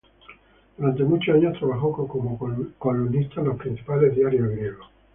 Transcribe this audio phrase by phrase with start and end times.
[0.79, 2.35] Durante muchos años trabajó como
[2.79, 4.87] columnista en los principales diarios griegos.